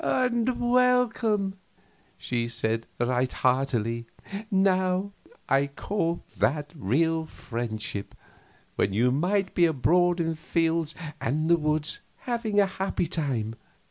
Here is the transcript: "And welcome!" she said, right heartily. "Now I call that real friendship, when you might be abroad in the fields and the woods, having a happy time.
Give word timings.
"And 0.03 0.59
welcome!" 0.59 1.57
she 2.17 2.47
said, 2.47 2.87
right 2.99 3.31
heartily. 3.31 4.07
"Now 4.49 5.11
I 5.47 5.67
call 5.67 6.23
that 6.39 6.73
real 6.75 7.27
friendship, 7.27 8.15
when 8.77 8.93
you 8.93 9.11
might 9.11 9.53
be 9.53 9.65
abroad 9.67 10.19
in 10.19 10.29
the 10.29 10.35
fields 10.35 10.95
and 11.21 11.51
the 11.51 11.55
woods, 11.55 11.99
having 12.21 12.59
a 12.59 12.65
happy 12.65 13.05
time. 13.05 13.53